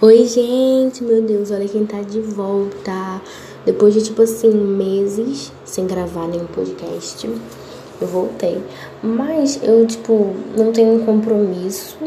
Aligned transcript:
Oi, 0.00 0.26
gente, 0.26 1.02
meu 1.02 1.20
Deus, 1.20 1.50
olha 1.50 1.66
quem 1.66 1.84
tá 1.84 2.00
de 2.02 2.20
volta. 2.20 3.20
Depois 3.66 3.92
de 3.92 4.00
tipo 4.00 4.22
assim, 4.22 4.48
meses 4.48 5.50
sem 5.64 5.88
gravar 5.88 6.28
nenhum 6.28 6.46
podcast, 6.46 7.28
eu 8.00 8.06
voltei. 8.06 8.62
Mas 9.02 9.58
eu, 9.60 9.84
tipo, 9.88 10.36
não 10.56 10.70
tenho 10.70 10.94
um 10.94 11.04
compromisso. 11.04 11.98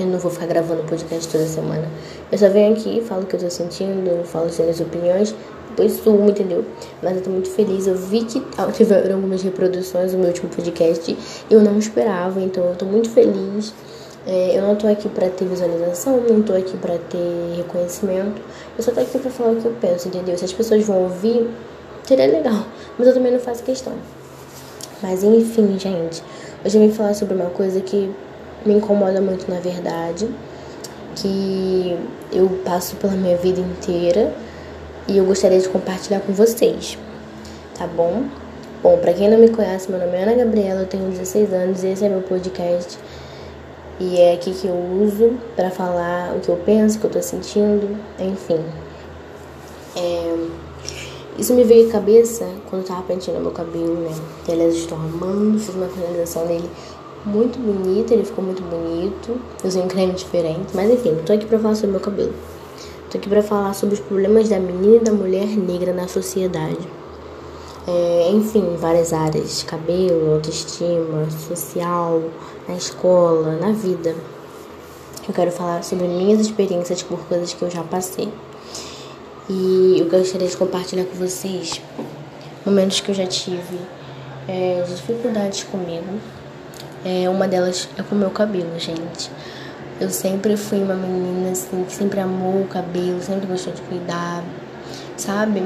Eu 0.00 0.06
não 0.06 0.18
vou 0.18 0.30
ficar 0.30 0.46
gravando 0.46 0.84
podcast 0.84 1.30
toda 1.30 1.44
semana. 1.44 1.86
Eu 2.32 2.38
só 2.38 2.48
venho 2.48 2.72
aqui, 2.72 3.02
falo 3.02 3.24
o 3.24 3.26
que 3.26 3.36
eu 3.36 3.40
tô 3.40 3.50
sentindo, 3.50 4.24
falo 4.24 4.46
as 4.46 4.58
minhas 4.58 4.80
opiniões, 4.80 5.34
depois 5.68 5.92
sumo, 6.02 6.30
entendeu? 6.30 6.64
Mas 7.02 7.18
eu 7.18 7.22
tô 7.24 7.28
muito 7.28 7.50
feliz. 7.50 7.86
Eu 7.86 7.94
vi 7.94 8.24
que 8.24 8.42
tiveram 8.72 9.16
algumas 9.16 9.42
reproduções 9.42 10.12
do 10.12 10.18
meu 10.18 10.28
último 10.28 10.48
podcast. 10.48 11.14
Eu 11.50 11.60
não 11.60 11.78
esperava, 11.78 12.40
então 12.40 12.64
eu 12.64 12.74
tô 12.74 12.86
muito 12.86 13.10
feliz. 13.10 13.74
É, 14.26 14.58
eu 14.58 14.62
não 14.62 14.74
tô 14.74 14.88
aqui 14.88 15.08
pra 15.08 15.28
ter 15.30 15.44
visualização, 15.44 16.20
não 16.28 16.42
tô 16.42 16.52
aqui 16.52 16.76
pra 16.78 16.98
ter 16.98 17.56
reconhecimento. 17.56 18.42
Eu 18.76 18.82
só 18.82 18.90
tô 18.90 19.00
aqui 19.00 19.18
pra 19.18 19.30
falar 19.30 19.52
o 19.52 19.56
que 19.56 19.66
eu 19.66 19.76
penso, 19.80 20.08
entendeu? 20.08 20.36
Se 20.36 20.44
as 20.44 20.52
pessoas 20.52 20.84
vão 20.84 21.04
ouvir, 21.04 21.48
seria 22.02 22.26
legal. 22.26 22.64
Mas 22.98 23.06
eu 23.06 23.14
também 23.14 23.32
não 23.32 23.38
faço 23.38 23.62
questão. 23.62 23.92
Mas 25.00 25.22
enfim, 25.22 25.78
gente. 25.78 26.24
Hoje 26.64 26.76
eu 26.76 26.82
vim 26.82 26.92
falar 26.92 27.14
sobre 27.14 27.34
uma 27.34 27.50
coisa 27.50 27.80
que 27.80 28.12
me 28.64 28.74
incomoda 28.74 29.20
muito 29.20 29.48
na 29.48 29.60
verdade. 29.60 30.28
Que 31.14 31.96
eu 32.32 32.48
passo 32.64 32.96
pela 32.96 33.12
minha 33.12 33.36
vida 33.36 33.60
inteira 33.60 34.34
e 35.06 35.16
eu 35.16 35.24
gostaria 35.24 35.60
de 35.60 35.68
compartilhar 35.68 36.20
com 36.20 36.32
vocês. 36.32 36.98
Tá 37.78 37.86
bom? 37.86 38.24
Bom, 38.82 38.98
pra 38.98 39.12
quem 39.12 39.30
não 39.30 39.38
me 39.38 39.48
conhece, 39.48 39.90
meu 39.90 40.00
nome 40.00 40.16
é 40.16 40.22
Ana 40.22 40.34
Gabriela, 40.34 40.80
eu 40.80 40.86
tenho 40.86 41.08
16 41.10 41.52
anos 41.52 41.84
e 41.84 41.88
esse 41.88 42.04
é 42.04 42.08
meu 42.08 42.22
podcast. 42.22 42.98
E 43.98 44.20
é 44.20 44.34
aqui 44.34 44.52
que 44.52 44.66
eu 44.66 44.74
uso 44.74 45.38
para 45.54 45.70
falar 45.70 46.34
o 46.36 46.40
que 46.40 46.48
eu 46.48 46.56
penso, 46.56 46.98
o 46.98 47.00
que 47.00 47.06
eu 47.06 47.10
tô 47.10 47.22
sentindo, 47.22 47.96
enfim. 48.18 48.62
É... 49.96 50.46
Isso 51.38 51.54
me 51.54 51.64
veio 51.64 51.88
à 51.88 51.92
cabeça 51.92 52.46
quando 52.68 52.82
eu 52.82 52.88
tava 52.88 53.02
penteando 53.02 53.40
meu 53.40 53.50
cabelo, 53.50 53.94
né? 53.94 54.10
E, 54.48 54.52
aliás, 54.52 54.74
estou 54.74 54.96
amando, 54.96 55.58
fiz 55.58 55.74
uma 55.74 55.86
finalização 55.86 56.46
nele 56.46 56.68
muito 57.26 57.58
bonita, 57.58 58.14
ele 58.14 58.24
ficou 58.24 58.44
muito 58.44 58.62
bonito. 58.62 59.32
Eu 59.62 59.68
usei 59.68 59.82
um 59.82 59.88
creme 59.88 60.12
diferente, 60.12 60.68
mas 60.74 60.90
enfim, 60.90 61.16
tô 61.26 61.32
aqui 61.32 61.44
pra 61.44 61.58
falar 61.58 61.74
sobre 61.74 61.90
meu 61.90 62.00
cabelo. 62.00 62.32
Tô 63.10 63.18
aqui 63.18 63.28
pra 63.28 63.42
falar 63.42 63.74
sobre 63.74 63.96
os 63.96 64.00
problemas 64.00 64.48
da 64.48 64.58
menina 64.58 64.96
e 64.96 65.00
da 65.00 65.12
mulher 65.12 65.46
negra 65.46 65.92
na 65.92 66.06
sociedade. 66.06 66.88
É, 67.86 68.30
enfim, 68.30 68.76
várias 68.78 69.12
áreas: 69.12 69.62
cabelo, 69.64 70.34
autoestima, 70.34 71.28
social, 71.48 72.22
na 72.68 72.74
escola, 72.74 73.56
na 73.56 73.72
vida. 73.72 74.14
Eu 75.26 75.34
quero 75.34 75.50
falar 75.50 75.82
sobre 75.82 76.06
minhas 76.06 76.40
experiências 76.40 77.02
por 77.02 77.18
coisas 77.26 77.52
que 77.52 77.62
eu 77.62 77.70
já 77.70 77.82
passei. 77.82 78.32
E 79.48 79.98
eu 80.00 80.08
gostaria 80.08 80.48
de 80.48 80.56
compartilhar 80.56 81.04
com 81.04 81.16
vocês 81.16 81.80
momentos 82.64 83.00
que 83.00 83.10
eu 83.10 83.14
já 83.14 83.26
tive 83.26 83.78
é, 84.48 84.84
dificuldades 84.86 85.64
comigo. 85.64 86.18
É, 87.04 87.28
uma 87.28 87.46
delas 87.46 87.88
é 87.96 88.02
com 88.02 88.14
o 88.14 88.18
meu 88.18 88.30
cabelo, 88.30 88.78
gente. 88.78 89.30
Eu 90.00 90.10
sempre 90.10 90.56
fui 90.56 90.78
uma 90.78 90.94
menina 90.94 91.52
assim 91.52 91.84
que 91.84 91.92
sempre 91.92 92.20
amou 92.20 92.62
o 92.62 92.66
cabelo, 92.66 93.20
sempre 93.22 93.46
gostou 93.46 93.72
de 93.72 93.80
cuidar, 93.82 94.44
sabe? 95.16 95.62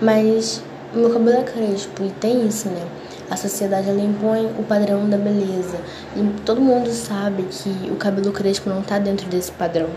Mas 0.00 0.62
meu 0.92 1.10
cabelo 1.10 1.38
é 1.38 1.42
crespo 1.42 2.04
e 2.04 2.10
tem 2.10 2.46
isso, 2.46 2.68
né? 2.68 2.86
A 3.30 3.36
sociedade 3.36 3.88
ela 3.88 4.00
impõe 4.00 4.46
o 4.58 4.62
padrão 4.62 5.08
da 5.08 5.18
beleza. 5.18 5.78
E 6.16 6.40
todo 6.44 6.60
mundo 6.60 6.90
sabe 6.90 7.44
que 7.44 7.90
o 7.90 7.96
cabelo 7.96 8.32
crespo 8.32 8.70
não 8.70 8.82
tá 8.82 8.98
dentro 8.98 9.28
desse 9.28 9.52
padrão. 9.52 9.88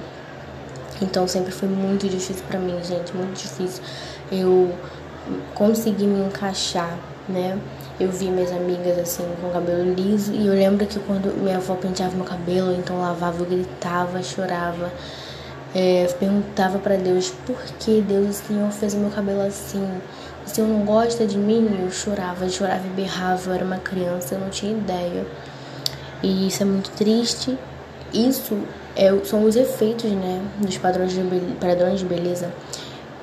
Então 1.01 1.27
sempre 1.27 1.51
foi 1.51 1.67
muito 1.67 2.07
difícil 2.07 2.43
para 2.47 2.59
mim, 2.59 2.77
gente, 2.83 3.15
muito 3.15 3.33
difícil 3.33 3.81
eu 4.31 4.71
conseguir 5.55 6.05
me 6.05 6.25
encaixar, 6.25 6.97
né? 7.27 7.57
Eu 7.99 8.11
vi 8.11 8.29
minhas 8.29 8.51
amigas 8.51 8.97
assim 8.97 9.23
com 9.41 9.49
cabelo 9.49 9.93
liso 9.93 10.33
e 10.33 10.47
eu 10.47 10.53
lembro 10.53 10.85
que 10.85 10.99
quando 10.99 11.33
minha 11.41 11.57
avó 11.57 11.75
penteava 11.75 12.15
meu 12.15 12.25
cabelo, 12.25 12.73
então 12.73 12.99
lavava, 12.99 13.41
eu 13.41 13.45
gritava, 13.45 14.21
chorava. 14.21 14.91
É, 15.73 16.05
perguntava 16.19 16.79
para 16.79 16.97
Deus 16.97 17.29
por 17.45 17.57
que 17.79 18.01
Deus, 18.01 18.29
o 18.29 18.33
Senhor 18.33 18.71
fez 18.71 18.93
o 18.93 18.97
meu 18.97 19.09
cabelo 19.09 19.41
assim. 19.41 19.87
O 20.45 20.49
Senhor 20.49 20.67
não 20.67 20.83
gosta 20.85 21.25
de 21.25 21.37
mim? 21.37 21.79
Eu 21.81 21.91
chorava, 21.91 22.47
chorava 22.49 22.85
e 22.85 22.89
berrava. 22.89 23.51
Eu 23.51 23.55
era 23.55 23.65
uma 23.65 23.77
criança, 23.77 24.35
eu 24.35 24.39
não 24.39 24.49
tinha 24.49 24.73
ideia. 24.73 25.25
E 26.21 26.47
isso 26.47 26.61
é 26.61 26.65
muito 26.65 26.91
triste. 26.91 27.57
Isso 28.13 28.57
é, 28.95 29.09
são 29.23 29.43
os 29.43 29.55
efeitos 29.55 30.11
né, 30.11 30.41
dos 30.57 30.77
padrões 30.77 31.13
de, 31.13 31.21
padrões 31.59 31.99
de 31.99 32.05
beleza. 32.05 32.51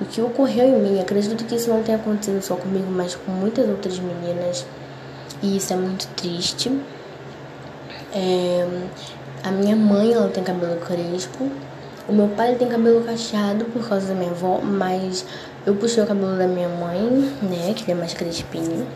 O 0.01 0.05
que 0.05 0.21
ocorreu 0.21 0.65
em 0.65 0.81
mim, 0.81 1.01
acredito 1.01 1.45
que 1.45 1.57
isso 1.57 1.69
não 1.69 1.83
tenha 1.83 1.99
acontecido 1.99 2.41
só 2.41 2.55
comigo, 2.55 2.87
mas 2.91 3.15
com 3.17 3.33
muitas 3.33 3.69
outras 3.69 3.99
meninas. 3.99 4.65
E 5.43 5.57
isso 5.57 5.73
é 5.73 5.77
muito 5.77 6.07
triste. 6.15 6.71
É, 8.15 8.67
a 9.43 9.51
minha 9.51 9.77
mãe, 9.77 10.13
ela 10.13 10.29
tem 10.29 10.43
cabelo 10.43 10.77
crespo. 10.81 11.51
O 12.09 12.13
meu 12.13 12.29
pai 12.29 12.55
tem 12.55 12.67
cabelo 12.67 13.05
cacheado 13.05 13.67
por 13.67 13.87
causa 13.87 14.07
da 14.07 14.15
minha 14.15 14.31
avó, 14.31 14.63
mas 14.63 15.27
eu 15.67 15.75
puxei 15.75 16.03
o 16.03 16.07
cabelo 16.07 16.39
da 16.39 16.47
minha 16.47 16.69
mãe, 16.71 16.99
né, 17.43 17.75
que 17.75 17.85
ele 17.85 17.93
é 17.93 17.95
mais 17.95 18.15
crespinho. 18.15 18.87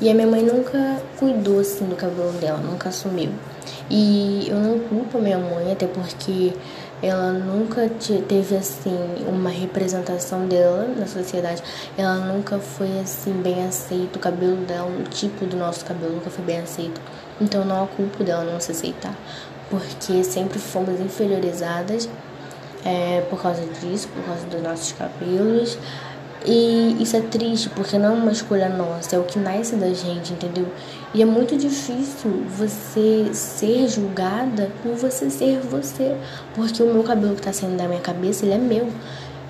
E 0.00 0.08
a 0.08 0.14
minha 0.14 0.26
mãe 0.26 0.42
nunca 0.42 1.02
cuidou 1.18 1.60
assim 1.60 1.84
do 1.84 1.94
cabelo 1.94 2.32
dela, 2.32 2.56
nunca 2.56 2.88
assumiu. 2.88 3.30
E 3.90 4.46
eu 4.48 4.56
não 4.56 4.78
culpo 4.78 5.18
a 5.18 5.20
minha 5.20 5.36
mãe, 5.36 5.70
até 5.70 5.86
porque 5.86 6.54
ela 7.02 7.30
nunca 7.30 7.90
teve 8.26 8.56
assim 8.56 8.96
uma 9.28 9.50
representação 9.50 10.46
dela 10.46 10.88
na 10.96 11.06
sociedade. 11.06 11.62
Ela 11.98 12.16
nunca 12.16 12.58
foi 12.58 13.00
assim 13.00 13.32
bem 13.32 13.66
aceito. 13.66 14.16
O 14.16 14.18
cabelo 14.18 14.56
dela, 14.64 14.88
o 14.88 15.02
tipo 15.10 15.44
do 15.44 15.58
nosso 15.58 15.84
cabelo 15.84 16.14
nunca 16.14 16.30
foi 16.30 16.44
bem 16.46 16.60
aceito. 16.60 17.02
Então 17.38 17.66
não 17.66 17.84
a 17.84 17.86
culpo 17.86 18.24
dela 18.24 18.44
não 18.44 18.58
se 18.60 18.72
aceitar, 18.72 19.14
porque 19.68 20.24
sempre 20.24 20.58
fomos 20.58 20.98
inferiorizadas 21.00 22.08
é, 22.84 23.22
por 23.28 23.40
causa 23.40 23.62
disso, 23.80 24.08
por 24.08 24.22
causa 24.24 24.46
dos 24.46 24.62
nossos 24.62 24.92
cabelos. 24.92 25.78
E 26.44 26.96
isso 26.98 27.16
é 27.16 27.20
triste 27.20 27.68
porque 27.68 27.98
não 27.98 28.16
é 28.16 28.18
uma 28.18 28.32
escolha 28.32 28.68
nossa, 28.70 29.14
é 29.14 29.18
o 29.18 29.24
que 29.24 29.38
nasce 29.38 29.76
da 29.76 29.92
gente, 29.92 30.32
entendeu? 30.32 30.66
E 31.12 31.20
é 31.20 31.26
muito 31.26 31.56
difícil 31.56 32.44
você 32.56 33.28
ser 33.34 33.88
julgada 33.88 34.70
por 34.82 34.94
você 34.94 35.28
ser 35.28 35.60
você. 35.60 36.16
Porque 36.54 36.82
o 36.82 36.92
meu 36.92 37.02
cabelo 37.02 37.34
que 37.34 37.42
tá 37.42 37.52
saindo 37.52 37.76
da 37.76 37.86
minha 37.86 38.00
cabeça, 38.00 38.46
ele 38.46 38.54
é 38.54 38.58
meu. 38.58 38.88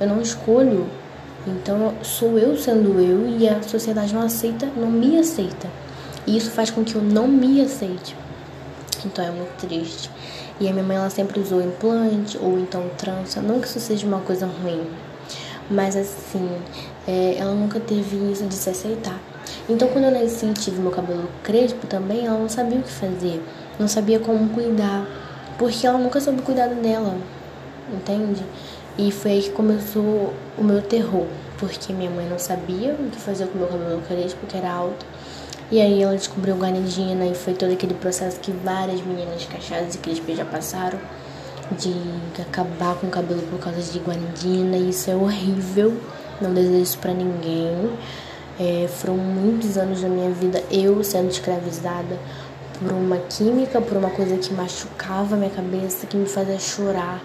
Eu 0.00 0.08
não 0.08 0.20
escolho. 0.20 0.86
Então 1.46 1.94
sou 2.02 2.38
eu 2.38 2.56
sendo 2.56 2.98
eu 3.00 3.28
e 3.28 3.48
a 3.48 3.62
sociedade 3.62 4.14
não 4.14 4.22
aceita, 4.22 4.66
não 4.76 4.90
me 4.90 5.18
aceita. 5.18 5.68
E 6.26 6.36
isso 6.36 6.50
faz 6.50 6.70
com 6.70 6.82
que 6.82 6.94
eu 6.94 7.02
não 7.02 7.28
me 7.28 7.60
aceite. 7.60 8.16
Então 9.06 9.24
é 9.24 9.30
muito 9.30 9.56
triste. 9.66 10.10
E 10.60 10.68
a 10.68 10.72
minha 10.72 10.84
mãe 10.84 10.96
ela 10.96 11.10
sempre 11.10 11.40
usou 11.40 11.62
implante 11.62 12.38
ou 12.38 12.58
então 12.58 12.88
trança. 12.98 13.40
Não 13.40 13.60
que 13.60 13.66
isso 13.66 13.80
seja 13.80 14.06
uma 14.06 14.20
coisa 14.20 14.46
ruim, 14.46 14.86
mas 15.70 15.96
assim, 15.96 16.50
é, 17.06 17.36
ela 17.38 17.54
nunca 17.54 17.80
teve 17.80 18.16
isso 18.30 18.44
de 18.44 18.54
se 18.54 18.70
aceitar. 18.70 19.18
Então 19.68 19.88
quando 19.88 20.04
eu 20.04 20.10
nasci 20.10 20.46
e 20.46 20.52
tive 20.52 20.80
meu 20.80 20.90
cabelo 20.90 21.28
crespo 21.42 21.86
também, 21.86 22.26
ela 22.26 22.38
não 22.38 22.48
sabia 22.48 22.78
o 22.78 22.82
que 22.82 22.90
fazer, 22.90 23.42
não 23.78 23.88
sabia 23.88 24.18
como 24.18 24.48
cuidar, 24.50 25.06
porque 25.58 25.86
ela 25.86 25.98
nunca 25.98 26.20
soube 26.20 26.42
cuidar 26.42 26.68
dela, 26.68 27.16
entende? 27.92 28.44
E 28.98 29.10
foi 29.10 29.30
aí 29.30 29.42
que 29.42 29.50
começou 29.50 30.34
o 30.58 30.64
meu 30.64 30.82
terror, 30.82 31.26
porque 31.58 31.92
minha 31.92 32.10
mãe 32.10 32.28
não 32.28 32.38
sabia 32.38 32.92
o 32.92 33.10
que 33.10 33.18
fazer 33.18 33.46
com 33.46 33.54
o 33.54 33.58
meu 33.58 33.68
cabelo 33.68 34.02
crespo, 34.06 34.46
que 34.46 34.56
era 34.56 34.70
alto. 34.70 35.06
E 35.70 35.80
aí 35.80 36.02
ela 36.02 36.16
descobriu 36.16 36.56
guanidina 36.56 37.26
e 37.26 37.34
foi 37.34 37.54
todo 37.54 37.72
aquele 37.72 37.94
processo 37.94 38.40
que 38.40 38.50
várias 38.50 39.00
meninas 39.02 39.44
cachadas 39.44 39.94
e 39.94 39.98
crispas 39.98 40.36
já 40.36 40.44
passaram 40.44 40.98
de 41.78 41.94
acabar 42.42 42.96
com 42.96 43.06
o 43.06 43.10
cabelo 43.10 43.42
por 43.42 43.60
causa 43.60 43.80
de 43.80 43.98
guanidina. 44.00 44.76
E 44.76 44.90
isso 44.90 45.08
é 45.08 45.14
horrível, 45.14 45.96
não 46.40 46.52
desejo 46.52 46.82
isso 46.82 46.98
pra 46.98 47.14
ninguém. 47.14 47.90
É, 48.58 48.88
foram 48.88 49.16
muitos 49.16 49.78
anos 49.78 50.02
da 50.02 50.08
minha 50.08 50.30
vida 50.30 50.60
eu 50.72 51.02
sendo 51.04 51.30
escravizada 51.30 52.18
por 52.80 52.92
uma 52.92 53.18
química, 53.18 53.80
por 53.80 53.96
uma 53.96 54.10
coisa 54.10 54.36
que 54.38 54.52
machucava 54.52 55.36
minha 55.36 55.50
cabeça, 55.50 56.04
que 56.06 56.16
me 56.16 56.26
fazia 56.26 56.58
chorar. 56.58 57.22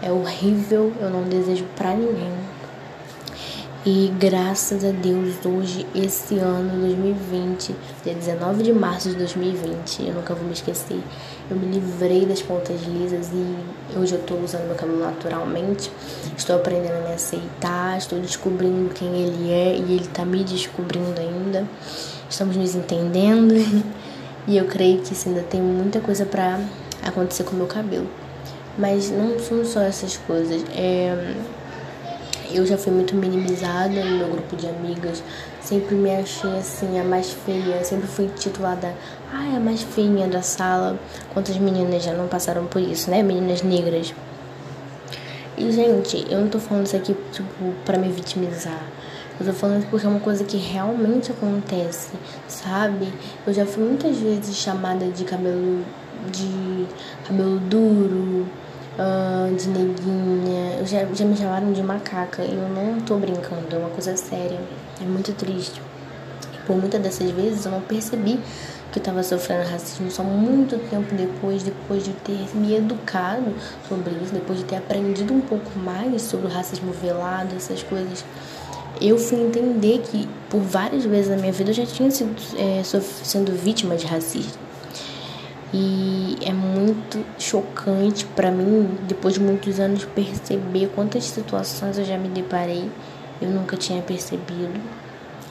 É 0.00 0.12
horrível, 0.12 0.92
eu 1.00 1.10
não 1.10 1.24
desejo 1.24 1.64
pra 1.76 1.92
ninguém. 1.92 2.32
E 3.86 4.12
graças 4.18 4.84
a 4.84 4.90
Deus, 4.90 5.36
hoje, 5.42 5.86
esse 5.94 6.36
ano, 6.36 6.82
2020, 6.82 7.74
dia 8.04 8.12
19 8.12 8.62
de 8.62 8.74
março 8.74 9.08
de 9.08 9.14
2020, 9.14 10.06
eu 10.06 10.14
nunca 10.16 10.34
vou 10.34 10.44
me 10.44 10.52
esquecer, 10.52 11.00
eu 11.50 11.56
me 11.56 11.64
livrei 11.64 12.26
das 12.26 12.42
pontas 12.42 12.78
lisas 12.82 13.30
e 13.32 13.98
hoje 13.98 14.16
eu 14.16 14.22
tô 14.22 14.34
usando 14.34 14.66
meu 14.66 14.74
cabelo 14.74 15.00
naturalmente. 15.00 15.90
Estou 16.36 16.56
aprendendo 16.56 16.92
a 16.92 17.08
me 17.08 17.14
aceitar, 17.14 17.96
estou 17.96 18.20
descobrindo 18.20 18.92
quem 18.92 19.08
ele 19.16 19.50
é 19.50 19.74
e 19.74 19.94
ele 19.94 20.08
tá 20.08 20.26
me 20.26 20.44
descobrindo 20.44 21.18
ainda. 21.18 21.66
Estamos 22.28 22.56
nos 22.56 22.74
entendendo 22.74 23.54
e 24.46 24.58
eu 24.58 24.66
creio 24.66 25.00
que 25.00 25.14
isso 25.14 25.26
ainda 25.26 25.40
tem 25.40 25.62
muita 25.62 26.00
coisa 26.00 26.26
para 26.26 26.60
acontecer 27.02 27.44
com 27.44 27.52
o 27.52 27.56
meu 27.56 27.66
cabelo. 27.66 28.10
Mas 28.76 29.10
não 29.10 29.38
são 29.38 29.64
só 29.64 29.80
essas 29.80 30.18
coisas. 30.18 30.62
É, 30.76 31.34
eu 32.52 32.66
já 32.66 32.76
fui 32.76 32.92
muito 32.92 33.14
minimizada 33.14 34.04
no 34.04 34.18
meu 34.18 34.28
grupo 34.28 34.56
de 34.56 34.66
amigas. 34.66 35.22
Sempre 35.60 35.94
me 35.94 36.14
achei 36.14 36.50
assim, 36.58 36.98
a 36.98 37.04
mais 37.04 37.30
feia. 37.30 37.82
Sempre 37.84 38.06
fui 38.06 38.28
titulada, 38.36 38.94
ai, 39.32 39.56
a 39.56 39.60
mais 39.60 39.82
feinha 39.82 40.26
da 40.28 40.42
sala. 40.42 40.98
Quantas 41.32 41.56
meninas 41.56 42.02
já 42.02 42.12
não 42.12 42.28
passaram 42.28 42.66
por 42.66 42.80
isso, 42.80 43.10
né? 43.10 43.22
Meninas 43.22 43.62
negras. 43.62 44.14
E, 45.56 45.70
gente, 45.72 46.26
eu 46.30 46.40
não 46.40 46.48
tô 46.48 46.58
falando 46.58 46.86
isso 46.86 46.96
aqui, 46.96 47.14
tipo, 47.32 47.74
pra 47.84 47.98
me 47.98 48.08
vitimizar. 48.10 48.82
Eu 49.38 49.46
tô 49.46 49.52
falando 49.52 49.88
porque 49.88 50.04
é 50.04 50.08
uma 50.08 50.20
coisa 50.20 50.44
que 50.44 50.56
realmente 50.56 51.32
acontece, 51.32 52.10
sabe? 52.46 53.12
Eu 53.46 53.52
já 53.54 53.64
fui 53.64 53.82
muitas 53.82 54.16
vezes 54.18 54.54
chamada 54.56 55.06
de 55.06 55.24
cabelo 55.24 55.82
de 56.30 56.86
cabelo 57.26 57.58
duro, 57.60 58.46
uh, 59.00 59.54
de 59.54 59.68
neguinha. 59.68 60.84
Já, 60.84 61.04
já 61.12 61.24
me 61.24 61.36
chamaram 61.36 61.72
de 61.72 61.82
macaca 61.82 62.42
eu 62.42 62.68
não 62.68 63.00
tô 63.00 63.16
brincando, 63.16 63.66
é 63.74 63.78
uma 63.78 63.90
coisa 63.90 64.16
séria. 64.16 64.60
É 65.00 65.04
muito 65.04 65.32
triste. 65.32 65.80
E 66.54 66.58
por 66.66 66.76
muitas 66.76 67.00
dessas 67.00 67.30
vezes 67.30 67.64
eu 67.64 67.72
não 67.72 67.80
percebi 67.80 68.38
que 68.92 68.98
eu 68.98 69.00
estava 69.00 69.22
sofrendo 69.22 69.68
racismo 69.70 70.10
só 70.10 70.22
muito 70.22 70.76
tempo 70.90 71.14
depois, 71.14 71.62
depois 71.62 72.04
de 72.04 72.12
ter 72.12 72.48
me 72.54 72.74
educado 72.74 73.54
sobre 73.88 74.12
isso, 74.22 74.32
depois 74.32 74.58
de 74.58 74.64
ter 74.64 74.76
aprendido 74.76 75.32
um 75.32 75.40
pouco 75.40 75.78
mais 75.78 76.22
sobre 76.22 76.46
o 76.46 76.50
racismo 76.50 76.92
velado, 76.92 77.54
essas 77.54 77.82
coisas 77.84 78.24
eu 79.00 79.16
fui 79.16 79.40
entender 79.40 80.00
que 80.00 80.28
por 80.50 80.60
várias 80.60 81.04
vezes 81.04 81.30
na 81.30 81.36
minha 81.36 81.52
vida 81.52 81.70
eu 81.70 81.74
já 81.74 81.86
tinha 81.86 82.10
sido 82.10 82.34
é, 82.58 82.82
sendo 82.82 83.52
vítima 83.52 83.96
de 83.96 84.06
racismo. 84.06 84.52
E 85.72 86.36
é 86.42 86.52
muito 86.52 87.24
chocante 87.38 88.24
para 88.24 88.50
mim, 88.50 88.98
depois 89.06 89.34
de 89.34 89.40
muitos 89.40 89.78
anos, 89.78 90.04
perceber 90.04 90.90
quantas 90.94 91.24
situações 91.24 91.96
eu 91.96 92.04
já 92.04 92.18
me 92.18 92.28
deparei, 92.28 92.90
eu 93.40 93.48
nunca 93.48 93.76
tinha 93.76 94.02
percebido, 94.02 94.80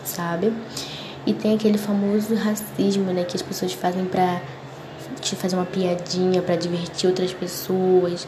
sabe? 0.03 0.51
E 1.25 1.33
tem 1.33 1.55
aquele 1.55 1.77
famoso 1.77 2.35
racismo, 2.35 3.13
né, 3.13 3.23
que 3.23 3.37
as 3.37 3.41
pessoas 3.41 3.71
fazem 3.71 4.05
pra 4.05 4.41
te 5.21 5.35
fazer 5.35 5.55
uma 5.55 5.65
piadinha, 5.65 6.41
para 6.41 6.55
divertir 6.55 7.07
outras 7.09 7.33
pessoas. 7.33 8.27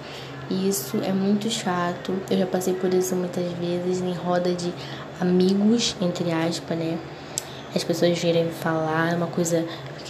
E 0.49 0.67
isso 0.67 0.97
é 1.03 1.11
muito 1.13 1.49
chato. 1.49 2.13
Eu 2.29 2.37
já 2.37 2.45
passei 2.45 2.73
por 2.73 2.93
isso 2.93 3.15
muitas 3.15 3.45
vezes 3.53 4.01
em 4.01 4.13
roda 4.13 4.53
de 4.53 4.73
amigos, 5.19 5.95
entre 6.01 6.31
aspas, 6.31 6.77
né? 6.77 6.97
As 7.73 7.83
pessoas 7.83 8.19
virem 8.19 8.49
falar 8.49 9.15
uma 9.15 9.27
coisa 9.27 9.65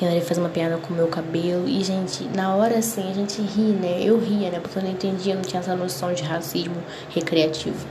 ele 0.10 0.22
faz 0.22 0.38
uma 0.38 0.50
piada 0.50 0.78
com 0.78 0.94
o 0.94 0.96
meu 0.96 1.08
cabelo. 1.08 1.68
E, 1.68 1.84
gente, 1.84 2.24
na 2.36 2.56
hora 2.56 2.80
assim, 2.80 3.10
a 3.10 3.14
gente 3.14 3.42
ri, 3.42 3.74
né? 3.74 4.02
Eu 4.02 4.20
ria, 4.20 4.50
né? 4.50 4.60
Porque 4.60 4.78
eu 4.80 4.84
não 4.84 4.92
entendia, 4.92 5.36
não 5.36 5.42
tinha 5.42 5.60
essa 5.60 5.76
noção 5.76 6.14
de 6.14 6.24
racismo 6.24 6.78
recreativo. 7.10 7.86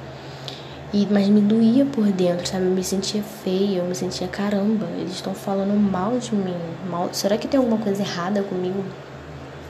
E, 0.93 1.07
mas 1.09 1.29
me 1.29 1.41
doía 1.41 1.85
por 1.87 2.07
dentro, 2.07 2.47
sabe? 2.47 2.65
Eu 2.65 2.73
me 2.73 2.83
sentia 2.83 3.23
feia, 3.23 3.79
eu 3.79 3.85
me 3.85 3.95
sentia 3.95 4.27
caramba, 4.27 4.87
eles 4.99 5.13
estão 5.13 5.35
falando 5.35 5.79
mal 5.79 6.19
de 6.19 6.35
mim. 6.35 6.57
Mal... 6.89 7.11
Será 7.13 7.39
que 7.39 7.47
tem 7.47 7.59
alguma 7.59 7.79
coisa 7.79 8.03
errada 8.03 8.43
comigo? 8.43 8.85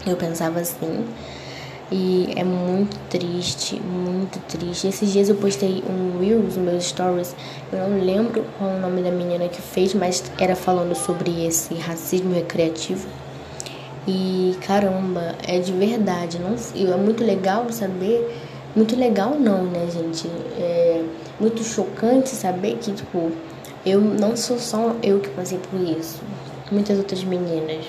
Eu 0.06 0.16
pensava 0.16 0.60
assim. 0.60 1.04
E 1.92 2.32
é 2.36 2.44
muito 2.44 2.96
triste, 3.08 3.80
muito 3.80 4.38
triste. 4.46 4.86
Esses 4.86 5.12
dias 5.12 5.28
eu 5.28 5.34
postei 5.34 5.82
um 5.88 6.20
Reels 6.20 6.56
meus 6.56 6.84
stories. 6.84 7.34
Eu 7.72 7.88
não 7.88 8.00
lembro 8.00 8.44
qual 8.56 8.70
o 8.70 8.78
nome 8.78 9.02
da 9.02 9.10
menina 9.10 9.48
que 9.48 9.60
fez, 9.60 9.92
mas 9.92 10.22
era 10.38 10.54
falando 10.54 10.94
sobre 10.94 11.44
esse 11.44 11.74
racismo 11.74 12.32
recreativo. 12.32 13.08
E 14.06 14.56
caramba, 14.64 15.34
é 15.46 15.58
de 15.58 15.72
verdade. 15.72 16.38
Não, 16.38 16.54
é 16.54 16.96
muito 16.96 17.24
legal 17.24 17.66
saber. 17.70 18.38
Muito 18.76 18.94
legal 18.94 19.34
não, 19.34 19.64
né, 19.64 19.88
gente? 19.92 20.28
É 20.58 21.02
muito 21.40 21.64
chocante 21.64 22.28
saber 22.28 22.78
que, 22.80 22.92
tipo, 22.92 23.32
eu 23.84 24.00
não 24.00 24.36
sou 24.36 24.60
só 24.60 24.94
eu 25.02 25.18
que 25.18 25.28
passei 25.30 25.58
por 25.58 25.80
isso. 25.80 26.20
Muitas 26.70 26.98
outras 26.98 27.24
meninas. 27.24 27.86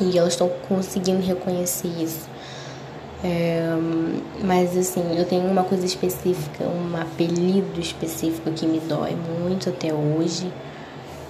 E 0.00 0.18
elas 0.18 0.32
estão 0.32 0.50
conseguindo 0.68 1.24
reconhecer 1.24 1.88
isso. 2.02 2.28
É, 3.22 3.66
mas 4.44 4.76
assim, 4.76 5.18
eu 5.18 5.24
tenho 5.24 5.44
uma 5.44 5.64
coisa 5.64 5.84
específica, 5.84 6.64
um 6.64 6.96
apelido 6.96 7.80
específico 7.80 8.50
que 8.52 8.66
me 8.66 8.78
dói 8.80 9.16
muito 9.40 9.68
até 9.68 9.92
hoje. 9.92 10.52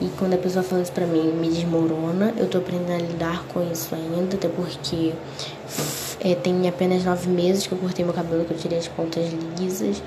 E 0.00 0.08
quando 0.16 0.34
a 0.34 0.38
pessoa 0.38 0.62
fala 0.62 0.82
isso 0.82 0.92
pra 0.92 1.06
mim, 1.06 1.32
me 1.32 1.48
desmorona. 1.48 2.32
Eu 2.36 2.48
tô 2.48 2.58
aprendendo 2.58 2.92
a 2.92 2.98
lidar 2.98 3.44
com 3.52 3.62
isso 3.72 3.94
ainda, 3.94 4.36
até 4.36 4.48
porque 4.48 5.12
é, 6.20 6.34
tem 6.34 6.68
apenas 6.68 7.04
nove 7.04 7.28
meses 7.28 7.66
que 7.66 7.72
eu 7.72 7.78
cortei 7.78 8.04
meu 8.04 8.14
cabelo, 8.14 8.44
que 8.44 8.52
eu 8.52 8.58
tirei 8.58 8.78
as 8.78 8.86
pontas 8.86 9.24
lisas. 9.58 10.02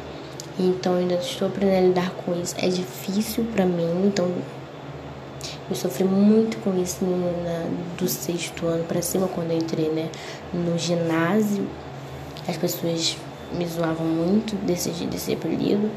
Então 0.59 0.95
ainda 0.95 1.15
estou 1.15 1.47
aprendendo 1.47 1.77
a 1.77 1.87
lidar 1.87 2.11
com 2.11 2.39
isso. 2.39 2.55
É 2.57 2.69
difícil 2.69 3.45
pra 3.53 3.65
mim, 3.65 4.05
então 4.05 4.31
eu 5.71 5.75
sofri 5.75 6.03
muito 6.03 6.57
com 6.57 6.77
isso 6.81 7.05
no, 7.05 7.43
na, 7.43 7.65
do 7.97 8.05
sexto 8.05 8.67
ano 8.67 8.83
para 8.83 9.01
cima, 9.01 9.29
quando 9.29 9.51
eu 9.51 9.57
entrei 9.57 9.89
né, 9.89 10.09
no 10.53 10.77
ginásio. 10.77 11.65
As 12.45 12.57
pessoas 12.57 13.15
me 13.53 13.65
zoavam 13.65 14.05
muito 14.05 14.53
desse, 14.65 14.89
desse 15.05 15.33
apelido. 15.33 15.89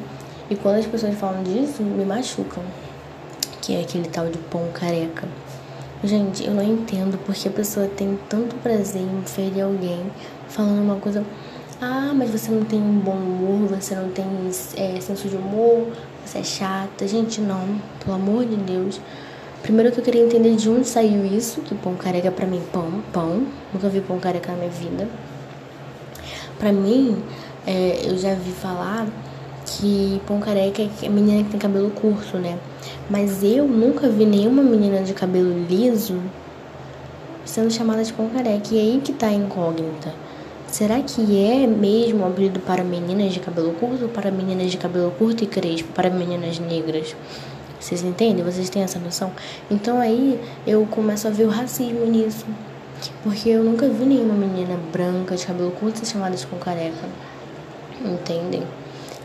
E 0.49 0.55
quando 0.55 0.77
as 0.77 0.87
pessoas 0.87 1.17
falam 1.17 1.43
disso, 1.43 1.83
me 1.83 2.05
machucam. 2.05 2.63
Que 3.61 3.75
é 3.75 3.81
aquele 3.81 4.09
tal 4.09 4.29
de 4.29 4.39
pão 4.39 4.69
careca. 4.73 5.27
Gente, 6.05 6.47
eu 6.47 6.55
não 6.55 6.63
entendo 6.63 7.19
porque 7.27 7.49
a 7.49 7.51
pessoa 7.51 7.89
tem 7.89 8.17
tanto 8.29 8.55
prazer 8.57 9.03
em 9.03 9.23
ferir 9.27 9.65
alguém 9.65 10.07
falando 10.49 10.83
uma 10.83 10.97
coisa. 10.97 11.25
Ah, 11.81 12.13
mas 12.15 12.31
você 12.31 12.49
não 12.53 12.65
tem 12.65 12.81
um 12.81 13.01
bom 13.01 13.17
humor, 13.17 13.69
você 13.69 13.97
não 13.97 14.09
tem 14.11 14.25
é, 14.77 15.01
senso 15.01 15.29
de 15.29 15.35
humor, 15.35 15.89
você 16.25 16.39
é 16.39 16.45
chata. 16.45 17.09
Gente, 17.09 17.41
não, 17.41 17.81
pelo 17.99 18.15
amor 18.15 18.45
de 18.45 18.55
Deus. 18.55 19.01
Primeiro 19.65 19.91
que 19.91 19.99
eu 19.99 20.05
queria 20.05 20.23
entender 20.23 20.57
de 20.57 20.69
onde 20.69 20.87
saiu 20.87 21.25
isso, 21.25 21.63
que 21.63 21.75
pão 21.75 21.95
careca 21.95 22.31
pra 22.31 22.45
mim, 22.45 22.61
pão, 22.71 23.03
pão. 23.11 23.47
Nunca 23.73 23.89
vi 23.89 24.03
pão 24.03 24.19
careca 24.21 24.53
na 24.53 24.59
minha 24.59 24.71
vida. 24.71 25.09
Pra 26.59 26.71
mim, 26.71 27.17
é, 27.67 28.03
eu 28.05 28.19
já 28.19 28.35
vi 28.35 28.51
falar 28.51 29.07
que 29.65 30.21
pão 30.27 30.39
careca 30.39 30.83
é 31.03 31.09
menina 31.09 31.43
que 31.45 31.49
tem 31.49 31.59
cabelo 31.59 31.91
curto, 31.93 32.37
né? 32.37 32.59
Mas 33.09 33.43
eu 33.43 33.67
nunca 33.67 34.07
vi 34.07 34.27
nenhuma 34.27 34.63
menina 34.63 35.01
de 35.01 35.15
cabelo 35.15 35.59
liso 35.67 36.21
sendo 37.47 37.71
chamada 37.71 38.05
de 38.05 38.13
pão 38.13 38.29
careca. 38.29 38.75
E 38.75 38.79
aí 38.79 39.01
que 39.03 39.15
tá 39.15 39.29
a 39.29 39.33
incógnita. 39.33 40.13
Será 40.67 41.01
que 41.01 41.43
é 41.43 41.67
mesmo 41.67 42.27
apelido 42.27 42.61
para 42.61 42.85
meninas 42.85 43.33
de 43.33 43.41
cabelo 43.41 43.73
curto 43.73 44.09
para 44.09 44.31
meninas 44.31 44.71
de 44.71 44.77
cabelo 44.77 45.11
curto 45.13 45.43
e 45.43 45.47
crespo, 45.47 45.91
para 45.95 46.11
meninas 46.11 46.59
negras? 46.59 47.17
Vocês 47.85 48.03
entendem? 48.03 48.43
Vocês 48.43 48.71
têm 48.71 48.83
essa 48.83 48.99
noção? 48.99 49.31
Então 49.71 50.01
aí 50.01 50.41
eu 50.67 50.87
começo 50.87 51.29
a 51.29 51.31
ver 51.31 51.45
o 51.45 51.51
racismo 51.51 52.07
nisso. 52.07 52.47
Porque 53.23 53.51
eu 53.51 53.63
nunca 53.63 53.87
vi 53.91 54.07
nenhuma 54.07 54.33
menina 54.33 54.79
branca 54.91 55.37
de 55.37 55.45
cabelo 55.47 55.71
curto 55.73 55.99
ser 55.99 56.07
chamada 56.07 56.35
de 56.35 56.47
com 56.47 56.57
careca. 56.57 57.07
Entendem? 58.03 58.63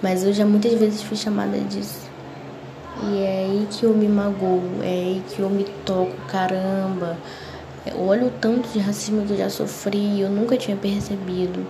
Mas 0.01 0.25
eu 0.25 0.33
já 0.33 0.45
muitas 0.45 0.73
vezes 0.73 1.01
fui 1.01 1.15
chamada 1.15 1.57
disso. 1.57 2.01
E 3.01 3.19
é 3.23 3.45
aí 3.45 3.67
que 3.71 3.85
eu 3.85 3.93
me 3.93 4.09
magoo, 4.09 4.61
é 4.81 4.87
aí 4.87 5.23
que 5.29 5.39
eu 5.39 5.49
me 5.49 5.63
toco, 5.85 6.17
caramba. 6.27 7.17
Olha 7.97 8.25
o 8.25 8.29
tanto 8.41 8.67
de 8.67 8.79
racismo 8.79 9.25
que 9.25 9.31
eu 9.31 9.37
já 9.37 9.49
sofri, 9.49 10.19
eu 10.19 10.29
nunca 10.29 10.57
tinha 10.57 10.75
percebido. 10.75 11.65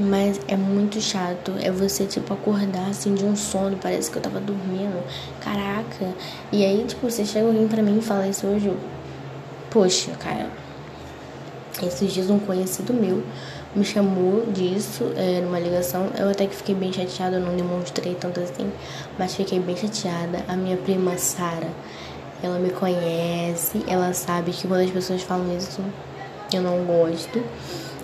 Mas 0.00 0.40
é 0.48 0.56
muito 0.56 0.98
chato. 1.00 1.52
É 1.60 1.70
você, 1.70 2.06
tipo, 2.06 2.32
acordar 2.32 2.88
assim 2.88 3.14
de 3.14 3.24
um 3.24 3.36
sono. 3.36 3.76
Parece 3.76 4.10
que 4.10 4.16
eu 4.16 4.22
tava 4.22 4.40
dormindo. 4.40 5.04
Caraca. 5.40 6.14
E 6.50 6.64
aí, 6.64 6.84
tipo, 6.86 7.10
você 7.10 7.24
chega 7.26 7.46
alguém 7.46 7.68
pra 7.68 7.82
mim 7.82 7.98
e 7.98 8.02
fala 8.02 8.26
isso 8.26 8.46
hoje. 8.46 8.74
Poxa, 9.70 10.12
cara. 10.12 10.50
Esses 11.82 12.12
dias 12.12 12.30
um 12.30 12.38
conhecido 12.38 12.92
meu 12.92 13.22
me 13.74 13.84
chamou 13.84 14.46
disso 14.46 15.12
é, 15.16 15.40
numa 15.40 15.58
ligação. 15.58 16.10
Eu 16.18 16.30
até 16.30 16.46
que 16.46 16.54
fiquei 16.54 16.74
bem 16.74 16.92
chateada, 16.92 17.36
eu 17.36 17.40
não 17.40 17.56
demonstrei 17.56 18.14
tanto 18.14 18.40
assim, 18.40 18.70
mas 19.18 19.34
fiquei 19.34 19.60
bem 19.60 19.76
chateada. 19.76 20.44
A 20.48 20.56
minha 20.56 20.76
prima 20.76 21.16
Sara, 21.16 21.68
ela 22.42 22.58
me 22.58 22.70
conhece, 22.70 23.84
ela 23.86 24.12
sabe 24.12 24.50
que 24.50 24.66
quando 24.66 24.80
as 24.80 24.90
pessoas 24.90 25.22
falam 25.22 25.56
isso, 25.56 25.80
eu 26.52 26.62
não 26.62 26.84
gosto. 26.84 27.42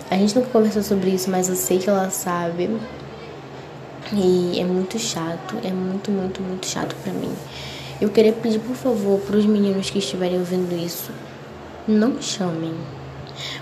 A 0.09 0.15
gente 0.15 0.35
nunca 0.35 0.49
conversou 0.49 0.81
sobre 0.81 1.09
isso, 1.09 1.29
mas 1.29 1.49
eu 1.49 1.55
sei 1.55 1.79
que 1.79 1.89
ela 1.89 2.09
sabe. 2.09 2.69
E 4.13 4.57
é 4.57 4.63
muito 4.63 4.97
chato, 4.97 5.57
é 5.65 5.69
muito, 5.69 6.09
muito, 6.09 6.41
muito 6.41 6.65
chato 6.65 6.95
para 7.03 7.11
mim. 7.11 7.31
Eu 7.99 8.09
queria 8.09 8.31
pedir, 8.31 8.59
por 8.59 8.75
favor, 8.75 9.19
para 9.19 9.35
os 9.35 9.45
meninos 9.45 9.89
que 9.89 9.99
estiverem 9.99 10.39
ouvindo 10.39 10.73
isso, 10.73 11.11
não 11.85 12.21
chamem. 12.21 12.73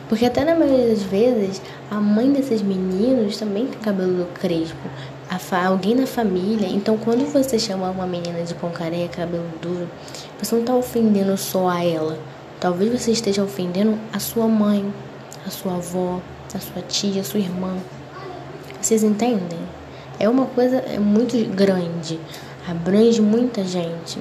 Porque 0.08 0.24
até 0.24 0.46
na 0.46 0.54
maioria 0.54 0.90
das 0.90 1.02
vezes, 1.02 1.60
a 1.90 1.96
mãe 1.96 2.32
desses 2.32 2.62
meninos 2.62 3.38
também 3.38 3.66
tem 3.66 3.80
cabelo 3.80 4.28
crespo. 4.36 4.88
alguém 5.66 5.96
na 5.96 6.06
família. 6.06 6.68
Então, 6.68 6.96
quando 6.96 7.26
você 7.26 7.58
chama 7.58 7.90
uma 7.90 8.06
menina 8.06 8.44
de 8.44 8.54
pão 8.54 8.70
careca, 8.70 9.24
cabelo 9.24 9.50
duro, 9.60 9.90
você 10.38 10.54
não 10.54 10.62
está 10.62 10.76
ofendendo 10.76 11.36
só 11.38 11.70
a 11.70 11.84
ela. 11.84 12.20
Talvez 12.60 12.92
você 12.92 13.12
esteja 13.12 13.44
ofendendo 13.44 13.98
a 14.14 14.20
sua 14.20 14.48
mãe, 14.48 14.94
a 15.46 15.50
sua 15.50 15.78
avó, 15.78 16.22
sua 16.60 16.82
tia, 16.82 17.24
sua 17.24 17.40
irmã. 17.40 17.78
Vocês 18.82 19.04
entendem? 19.04 19.60
É 20.20 20.30
uma 20.30 20.46
coisa 20.46 20.78
é 20.78 21.00
muito 21.00 21.38
grande, 21.54 22.20
abrange 22.68 23.22
muita 23.22 23.64
gente. 23.64 24.20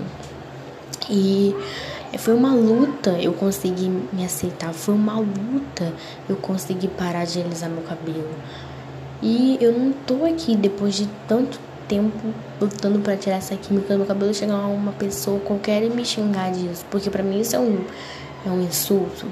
E 1.09 1.55
foi 2.19 2.35
uma 2.35 2.55
luta 2.55 3.11
eu 3.21 3.33
consegui 3.33 3.89
me 4.13 4.25
aceitar, 4.25 4.73
foi 4.73 4.95
uma 4.95 5.19
luta 5.19 5.93
eu 6.29 6.37
consegui 6.37 6.89
parar 6.89 7.25
de 7.25 7.41
alisar 7.41 7.69
meu 7.69 7.83
cabelo. 7.83 8.35
E 9.23 9.59
eu 9.61 9.73
não 9.73 9.93
tô 9.93 10.25
aqui 10.25 10.57
depois 10.57 10.95
de 10.95 11.09
tanto 11.29 11.59
tempo 11.89 12.35
lutando 12.61 12.99
para 13.01 13.17
tirar 13.17 13.37
essa 13.37 13.57
química 13.57 13.93
do 13.93 13.99
meu 13.99 14.07
cabelo 14.07 14.35
chegar 14.35 14.57
uma 14.67 14.93
pessoa 14.93 15.39
qualquer 15.41 15.83
e 15.83 15.91
me 15.91 16.05
xingar 16.05 16.51
disso, 16.51 16.85
porque 16.91 17.11
para 17.11 17.23
mim 17.23 17.41
isso 17.41 17.57
é 17.57 17.59
um 17.59 17.85
é 18.47 18.51
um 18.51 18.61
insulto. 18.63 19.27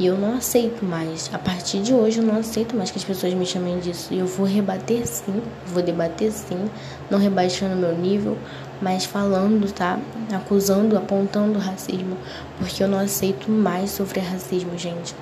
E 0.00 0.06
eu 0.06 0.16
não 0.16 0.34
aceito 0.34 0.82
mais. 0.82 1.28
A 1.30 1.38
partir 1.38 1.82
de 1.82 1.92
hoje 1.92 2.20
eu 2.20 2.24
não 2.24 2.38
aceito 2.38 2.74
mais 2.74 2.90
que 2.90 2.96
as 2.96 3.04
pessoas 3.04 3.34
me 3.34 3.44
chamem 3.44 3.78
disso. 3.80 4.14
E 4.14 4.18
eu 4.18 4.26
vou 4.26 4.46
rebater 4.46 5.06
sim, 5.06 5.42
vou 5.66 5.82
debater 5.82 6.32
sim, 6.32 6.70
não 7.10 7.18
rebaixando 7.18 7.76
meu 7.76 7.94
nível, 7.94 8.38
mas 8.80 9.04
falando, 9.04 9.70
tá? 9.70 10.00
Acusando, 10.32 10.96
apontando 10.96 11.58
o 11.58 11.60
racismo, 11.60 12.16
porque 12.58 12.82
eu 12.82 12.88
não 12.88 12.98
aceito 12.98 13.50
mais 13.50 13.90
sofrer 13.90 14.24
racismo, 14.24 14.70
gente. 14.78 15.14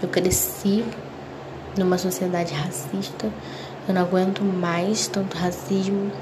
Eu 0.00 0.08
cresci 0.08 0.84
numa 1.76 1.98
sociedade 1.98 2.54
racista. 2.54 3.28
Eu 3.88 3.94
não 3.94 4.02
aguento 4.02 4.44
mais 4.44 5.08
tanto 5.08 5.36
racismo. 5.36 6.12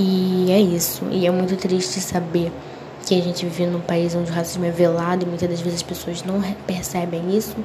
E 0.00 0.50
é 0.50 0.60
isso. 0.60 1.04
E 1.12 1.28
é 1.28 1.30
muito 1.30 1.54
triste 1.54 2.00
saber 2.00 2.50
que 3.06 3.18
a 3.18 3.22
gente 3.22 3.46
vive 3.46 3.66
num 3.66 3.80
país 3.80 4.16
onde 4.16 4.32
o 4.32 4.34
racismo 4.34 4.64
é 4.64 4.70
velado 4.70 5.24
e 5.24 5.28
muitas 5.28 5.48
das 5.48 5.60
vezes 5.60 5.76
as 5.76 5.82
pessoas 5.82 6.24
não 6.24 6.42
percebem 6.66 7.36
isso. 7.36 7.56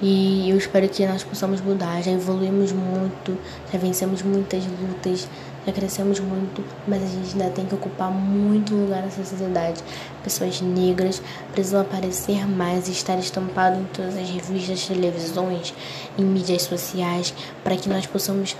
E 0.00 0.48
eu 0.50 0.56
espero 0.56 0.86
que 0.88 1.04
nós 1.06 1.24
possamos 1.24 1.60
mudar. 1.62 2.02
Já 2.02 2.12
evoluímos 2.12 2.70
muito, 2.70 3.36
já 3.72 3.78
vencemos 3.78 4.22
muitas 4.22 4.64
lutas, 4.66 5.26
já 5.66 5.72
crescemos 5.72 6.20
muito, 6.20 6.62
mas 6.86 7.02
a 7.02 7.06
gente 7.06 7.32
ainda 7.32 7.50
tem 7.50 7.64
que 7.64 7.74
ocupar 7.74 8.10
muito 8.10 8.74
lugar 8.74 9.02
nessa 9.02 9.24
sociedade. 9.24 9.82
Pessoas 10.22 10.60
negras 10.60 11.22
precisam 11.52 11.80
aparecer 11.80 12.46
mais 12.46 12.86
e 12.86 12.92
estar 12.92 13.18
estampado 13.18 13.80
em 13.80 13.84
todas 13.86 14.14
as 14.14 14.28
revistas, 14.28 14.86
televisões, 14.86 15.74
em 16.18 16.22
mídias 16.22 16.62
sociais, 16.62 17.32
para 17.64 17.76
que 17.76 17.88
nós 17.88 18.06
possamos 18.06 18.54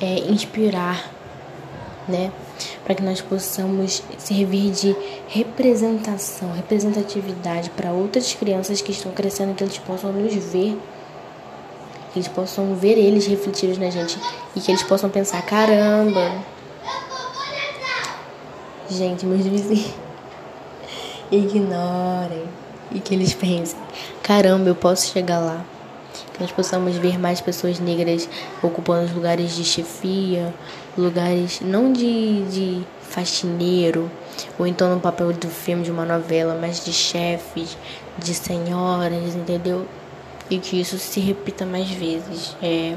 é, 0.00 0.18
inspirar, 0.30 1.10
né? 2.08 2.30
Para 2.84 2.94
que 2.94 3.02
nós 3.02 3.20
possamos 3.20 4.02
servir 4.18 4.70
de 4.70 4.96
representação, 5.28 6.52
representatividade 6.52 7.70
para 7.70 7.92
outras 7.92 8.32
crianças 8.34 8.80
que 8.80 8.92
estão 8.92 9.12
crescendo, 9.12 9.54
que 9.54 9.64
eles 9.64 9.78
possam 9.78 10.12
nos 10.12 10.34
ver 10.34 10.78
que 12.14 12.20
eles 12.20 12.28
possam 12.28 12.76
ver 12.76 12.96
eles 12.96 13.26
refletidos 13.26 13.76
na 13.76 13.90
gente 13.90 14.16
e 14.54 14.60
que 14.60 14.70
eles 14.70 14.84
possam 14.84 15.10
pensar: 15.10 15.42
caramba, 15.42 16.32
gente, 18.88 19.26
meus 19.26 19.44
vizinhos, 19.44 19.94
ignorem 21.30 22.44
e 22.92 23.00
que 23.00 23.14
eles 23.14 23.34
pensem: 23.34 23.76
caramba, 24.22 24.68
eu 24.68 24.76
posso 24.76 25.08
chegar 25.08 25.40
lá. 25.40 25.64
Que 26.34 26.40
nós 26.40 26.52
possamos 26.52 26.96
ver 26.96 27.18
mais 27.18 27.40
pessoas 27.40 27.80
negras 27.80 28.28
ocupando 28.62 29.14
lugares 29.14 29.56
de 29.56 29.64
chefia, 29.64 30.52
lugares 30.98 31.60
não 31.62 31.92
de, 31.92 32.42
de 32.44 32.82
faxineiro, 33.00 34.10
ou 34.58 34.66
então 34.66 34.92
no 34.94 35.00
papel 35.00 35.32
do 35.32 35.48
filme 35.48 35.82
de 35.82 35.90
uma 35.90 36.04
novela, 36.04 36.58
mas 36.60 36.84
de 36.84 36.92
chefes, 36.92 37.78
de 38.18 38.34
senhoras, 38.34 39.34
entendeu? 39.34 39.86
e 40.50 40.58
que 40.58 40.80
isso 40.80 40.98
se 40.98 41.20
repita 41.20 41.64
mais 41.64 41.90
vezes. 41.90 42.56
É... 42.62 42.96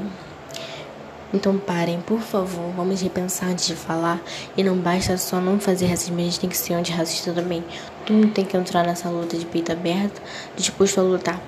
Então 1.32 1.58
parem, 1.58 2.00
por 2.00 2.20
favor, 2.20 2.72
vamos 2.74 3.02
repensar 3.02 3.50
antes 3.50 3.66
de 3.66 3.74
falar. 3.74 4.20
E 4.56 4.64
não 4.64 4.76
basta 4.76 5.16
só 5.18 5.40
não 5.40 5.60
fazer 5.60 5.86
racismo, 5.86 6.18
a 6.18 6.22
gente 6.22 6.40
tem 6.40 6.48
que 6.48 6.56
ser 6.56 6.74
antirracista 6.74 7.32
também. 7.32 7.62
Todo 8.06 8.16
mundo 8.16 8.32
tem 8.32 8.44
que 8.44 8.56
entrar 8.56 8.84
nessa 8.84 9.10
luta 9.10 9.36
de 9.36 9.44
peito 9.44 9.70
aberto, 9.70 10.22
disposto 10.56 10.98
a 11.00 11.02
lutar. 11.02 11.40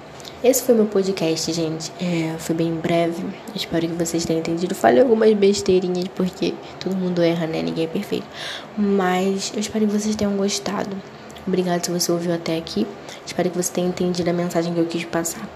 Esse 0.43 0.63
foi 0.63 0.75
meu 0.75 0.87
podcast, 0.87 1.53
gente. 1.53 1.93
É, 2.01 2.35
foi 2.39 2.55
bem 2.55 2.73
breve. 2.73 3.23
Espero 3.55 3.87
que 3.87 3.93
vocês 3.93 4.25
tenham 4.25 4.41
entendido. 4.41 4.75
Falei 4.75 5.03
algumas 5.03 5.31
besteirinhas, 5.35 6.09
porque 6.15 6.55
todo 6.79 6.97
mundo 6.97 7.21
erra, 7.21 7.47
né? 7.47 7.61
Ninguém 7.61 7.85
é 7.85 7.87
perfeito. 7.87 8.27
Mas 8.75 9.53
eu 9.53 9.61
espero 9.61 9.87
que 9.87 9.93
vocês 9.93 10.17
tenham 10.17 10.35
gostado. 10.39 10.97
Obrigado 11.47 11.85
se 11.85 11.91
você 11.91 12.11
ouviu 12.11 12.33
até 12.33 12.57
aqui. 12.57 12.87
Espero 13.27 13.51
que 13.51 13.57
você 13.57 13.71
tenha 13.71 13.89
entendido 13.89 14.31
a 14.31 14.33
mensagem 14.33 14.73
que 14.73 14.81
eu 14.81 14.87
quis 14.87 15.05
passar. 15.05 15.47